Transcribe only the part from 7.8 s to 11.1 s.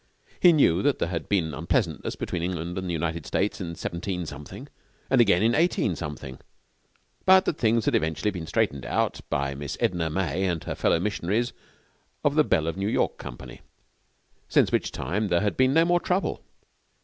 had eventually been straightened out by Miss Edna May and her fellow